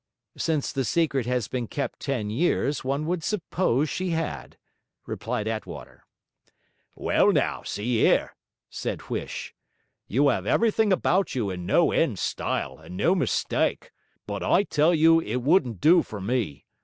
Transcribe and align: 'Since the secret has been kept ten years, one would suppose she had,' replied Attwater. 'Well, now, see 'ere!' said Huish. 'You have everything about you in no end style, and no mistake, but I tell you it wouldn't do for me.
'Since 0.35 0.71
the 0.71 0.83
secret 0.83 1.27
has 1.27 1.47
been 1.47 1.67
kept 1.67 1.99
ten 1.99 2.31
years, 2.31 2.83
one 2.83 3.05
would 3.05 3.23
suppose 3.23 3.87
she 3.87 4.09
had,' 4.09 4.57
replied 5.05 5.47
Attwater. 5.47 6.07
'Well, 6.95 7.31
now, 7.31 7.61
see 7.61 8.03
'ere!' 8.07 8.35
said 8.67 9.01
Huish. 9.09 9.53
'You 10.07 10.29
have 10.29 10.47
everything 10.47 10.91
about 10.91 11.35
you 11.35 11.51
in 11.51 11.67
no 11.67 11.91
end 11.91 12.17
style, 12.17 12.79
and 12.79 12.97
no 12.97 13.13
mistake, 13.13 13.91
but 14.25 14.41
I 14.41 14.63
tell 14.63 14.95
you 14.95 15.19
it 15.19 15.43
wouldn't 15.43 15.79
do 15.79 16.01
for 16.01 16.19
me. 16.19 16.65